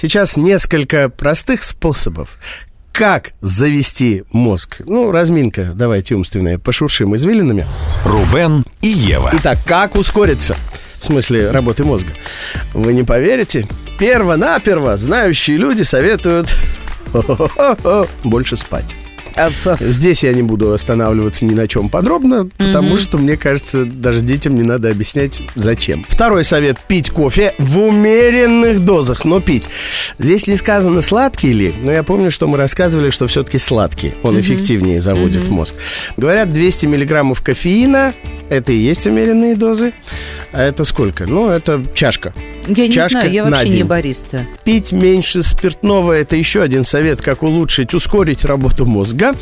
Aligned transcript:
Сейчас 0.00 0.38
несколько 0.38 1.10
простых 1.10 1.62
способов, 1.62 2.38
как 2.90 3.32
завести 3.42 4.24
мозг. 4.32 4.80
Ну, 4.86 5.10
разминка, 5.12 5.72
давайте 5.74 6.14
умственная, 6.14 6.56
пошуршим 6.56 7.14
извилинами. 7.16 7.66
Рубен 8.06 8.64
и 8.80 8.88
Ева. 8.88 9.30
Итак, 9.34 9.58
как 9.66 9.96
ускориться? 9.96 10.56
В 11.00 11.04
смысле 11.04 11.50
работы 11.50 11.84
мозга. 11.84 12.14
Вы 12.72 12.94
не 12.94 13.02
поверите? 13.02 13.68
Перво-наперво 13.98 14.96
знающие 14.96 15.58
люди 15.58 15.82
советуют 15.82 16.56
больше 18.24 18.56
спать. 18.56 18.96
Здесь 19.80 20.22
я 20.22 20.32
не 20.32 20.42
буду 20.42 20.72
останавливаться 20.72 21.44
ни 21.44 21.54
на 21.54 21.68
чем 21.68 21.88
подробно, 21.88 22.48
потому 22.58 22.98
что, 22.98 23.18
мне 23.18 23.36
кажется, 23.36 23.84
даже 23.84 24.20
детям 24.20 24.54
не 24.54 24.62
надо 24.62 24.90
объяснять, 24.90 25.40
зачем. 25.54 26.04
Второй 26.08 26.44
совет– 26.44 26.78
пить 26.88 27.10
кофе 27.10 27.54
в 27.58 27.78
умеренных 27.78 28.84
дозах, 28.84 29.24
но 29.24 29.40
пить. 29.40 29.68
Здесь 30.18 30.46
не 30.46 30.56
сказано, 30.56 31.00
сладкий 31.00 31.52
ли, 31.52 31.74
но 31.82 31.92
я 31.92 32.02
помню, 32.02 32.30
что 32.30 32.46
мы 32.46 32.58
рассказывали, 32.58 33.10
что 33.10 33.26
все-таки 33.26 33.58
сладкий. 33.58 34.12
Он 34.22 34.40
эффективнее 34.40 35.00
заводит 35.00 35.48
мозг. 35.48 35.74
Говорят, 36.16 36.52
200 36.52 36.86
миллиграммов 36.86 37.40
кофеина– 37.42 38.12
это 38.50 38.72
и 38.72 38.76
есть 38.76 39.06
умеренные 39.06 39.56
дозы. 39.56 39.92
А 40.52 40.62
это 40.62 40.84
сколько? 40.84 41.26
Ну, 41.26 41.48
это 41.48 41.82
чашка. 41.94 42.34
Я 42.76 42.86
не 42.86 42.92
Чашка 42.92 43.10
знаю, 43.10 43.32
я 43.32 43.44
на 43.44 43.50
вообще 43.50 43.68
не 43.78 43.82
бариста. 43.82 44.46
Пить 44.64 44.92
меньше 44.92 45.42
спиртного– 45.42 46.12
это 46.14 46.36
еще 46.36 46.62
один 46.62 46.84
совет, 46.84 47.20
как 47.20 47.42
улучшить, 47.42 47.94
ускорить 47.94 48.44
работу 48.44 48.86
мозга. 48.86 49.34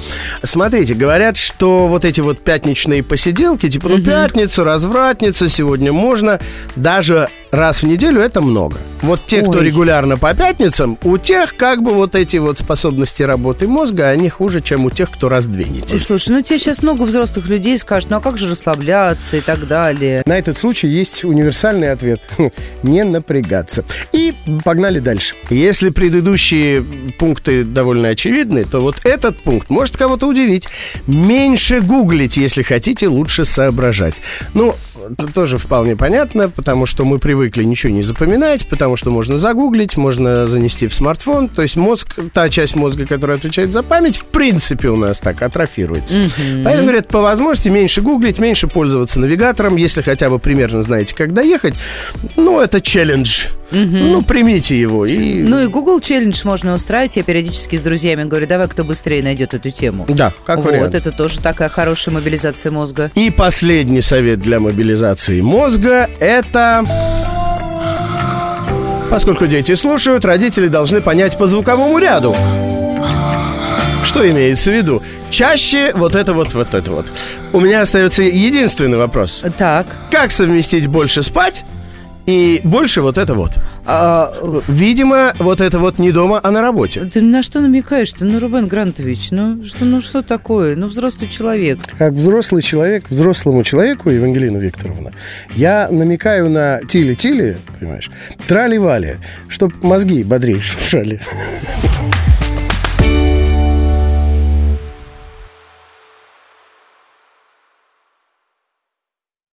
Смотрите, 0.43 0.95
говорят, 0.95 1.37
что 1.37 1.87
вот 1.87 2.05
эти 2.05 2.21
вот 2.21 2.41
пятничные 2.41 3.03
посиделки, 3.03 3.69
типа, 3.69 3.89
ну, 3.89 4.03
пятницу, 4.03 4.65
развратница, 4.65 5.49
сегодня 5.49 5.93
можно, 5.93 6.41
даже 6.77 7.29
раз 7.51 7.83
в 7.83 7.87
неделю 7.87 8.21
это 8.21 8.41
много. 8.41 8.79
Вот 9.03 9.27
те, 9.27 9.43
кто 9.43 9.59
Ой. 9.59 9.67
регулярно 9.67 10.17
по 10.17 10.35
пятницам, 10.35 10.99
у 11.05 11.19
тех 11.19 11.57
как 11.57 11.83
бы 11.83 11.93
вот 11.93 12.15
эти 12.15 12.37
вот 12.37 12.59
способности 12.59 13.23
работы 13.23 13.69
мозга, 13.69 14.09
они 14.09 14.29
хуже, 14.29 14.61
чем 14.61 14.85
у 14.87 14.91
тех, 14.91 15.11
кто 15.11 15.29
раз 15.29 15.45
в 15.45 15.53
две 15.53 15.65
недели. 15.67 15.99
Слушай, 15.99 16.31
ну 16.31 16.43
тебе 16.43 16.59
сейчас 16.59 16.83
много 16.83 17.03
взрослых 17.03 17.49
людей 17.49 17.79
скажут, 17.79 18.11
ну 18.11 18.17
а 18.17 18.21
как 18.21 18.39
же 18.39 18.51
расслабляться 18.51 19.37
и 19.37 19.41
так 19.41 19.67
далее. 19.67 20.23
На 20.27 20.39
этот 20.39 20.59
случай 20.59 20.89
есть 20.89 21.25
универсальный 21.25 21.93
ответ. 21.93 22.21
Не 22.83 23.05
напрягаться. 23.19 23.85
И 24.13 24.33
погнали 24.65 24.99
дальше. 25.01 25.35
Если 25.51 25.91
предыдущие 25.91 26.85
пункты 27.19 27.65
довольно 27.65 28.09
очевидны, 28.09 28.65
то 28.65 28.81
вот 28.81 29.05
этот 29.05 29.43
пункт 29.43 29.71
может 29.71 29.97
кого-то 29.97 30.27
удивить. 30.27 30.69
Меньше 31.07 31.81
гуглить, 31.81 32.37
если 32.37 32.63
хотите, 32.63 33.09
лучше 33.09 33.45
соображать. 33.45 34.15
Ну, 34.55 34.75
тоже 35.35 35.59
вполне 35.59 35.97
понятно, 35.97 36.49
потому 36.49 36.87
что 36.87 37.05
мы 37.05 37.19
привыкли 37.19 37.65
ничего 37.65 37.93
не 37.93 38.03
запоминать, 38.03 38.69
потому 38.69 38.97
что 38.97 39.11
можно 39.11 39.39
загуглить, 39.39 39.97
можно 39.97 40.47
занести 40.47 40.89
в 40.89 40.95
смартфон. 40.95 41.49
То 41.49 41.63
есть 41.63 41.77
мозг, 41.77 42.19
та 42.33 42.49
часть 42.49 42.77
мозга, 42.77 43.07
которая 43.07 43.39
отвечает 43.39 43.73
за 43.73 43.83
память, 43.83 44.19
в 44.19 44.25
принципе 44.27 44.89
у 44.89 44.97
нас 44.97 45.21
так 45.21 45.43
атрофируется. 45.43 46.29
Поэтому, 46.65 46.85
говорят, 46.85 47.09
по 47.09 47.21
возможности 47.21 47.69
меньше 47.69 48.01
гуглить, 48.01 48.39
меньше 48.39 48.69
пользоваться 48.69 49.21
навигатором, 49.21 49.77
если 49.77 50.03
хотя 50.03 50.31
бы 50.31 50.39
примерно 50.39 50.83
знаете, 50.83 51.15
как 51.15 51.33
доехать. 51.33 51.75
Ну, 52.37 52.61
это 52.61 52.81
челлендж. 52.81 53.47
Ну, 53.71 54.23
примите 54.23 54.79
его. 54.79 55.07
И... 55.07 55.43
Ну 55.43 55.63
и 55.63 55.67
Google 55.67 56.01
челлендж 56.01 56.41
можно 56.45 56.75
устраивать. 56.75 57.17
Я 57.17 57.23
периодически 57.23 57.77
с 57.77 57.83
друзьями 57.83 58.25
говорю, 58.25 58.47
давай, 58.47 58.69
кто 58.69 58.85
быстрее 58.85 59.23
найдет 59.23 59.55
эту 59.55 59.71
тему. 59.71 60.07
Да, 60.09 60.33
как 60.45 60.59
вот, 60.59 60.71
вариант. 60.71 60.95
это 60.95 61.13
тоже 61.13 61.41
такая 61.41 61.69
хорошая 61.69 62.15
мобилизация 62.15 62.73
мозга. 62.73 63.11
И 63.15 63.31
последний 63.31 64.01
совет 64.01 64.41
для 64.41 64.59
мобилизации 64.59 64.98
мозга– 65.43 66.09
это... 66.21 66.85
Поскольку 69.11 69.47
дети 69.47 69.75
слушают, 69.75 70.25
родители 70.25 70.69
должны 70.69 71.01
понять 71.01 71.39
по 71.39 71.47
звуковому 71.47 71.99
ряду. 71.99 72.37
Что 74.05 74.29
имеется 74.31 74.71
в 74.71 74.75
виду? 74.75 75.03
Чаще 75.31 75.93
вот 75.95 76.15
это 76.15 76.33
вот, 76.33 76.55
вот 76.55 76.75
это 76.75 76.91
вот. 76.91 77.07
У 77.53 77.61
меня 77.61 77.83
остается 77.83 78.23
единственный 78.23 78.99
вопрос. 78.99 79.43
Так, 79.57 79.87
Как 80.11 80.31
совместить 80.31 80.87
больше 80.87 81.23
спать 81.23 81.65
и 82.27 82.61
больше 82.65 83.01
вот 83.01 83.19
это 83.19 83.35
вот? 83.35 83.53
А, 83.89 84.35
Видимо, 84.69 85.33
вот 85.39 85.61
это 85.61 85.79
вот 85.79 85.99
не 85.99 86.13
дома, 86.13 86.41
а 86.43 86.51
на 86.51 86.61
работе. 86.61 87.05
ты 87.05 87.23
на 87.23 87.43
что 87.43 87.61
намекаешь-то? 87.61 88.25
Ну, 88.25 88.39
Рубен 88.39 88.69
Грантович, 88.69 89.31
ну 89.31 89.65
что, 89.65 89.85
ну 89.85 90.01
что 90.01 90.23
такое? 90.23 90.77
Ну, 90.77 90.89
взрослый 90.89 91.29
человек. 91.29 91.79
Как 91.97 92.13
взрослый 92.13 92.63
человек, 92.63 93.05
взрослому 93.09 93.65
человеку, 93.65 94.11
Евангелина 94.11 94.59
Викторовна, 94.59 95.13
я 95.57 95.89
намекаю 95.91 96.51
на 96.51 96.81
тили-тили, 96.89 97.57
понимаешь, 97.81 98.11
трали-вали, 98.47 99.17
чтоб 99.49 99.73
мозги 99.83 100.23
бодрее 100.23 100.61
шуршали. 100.63 101.21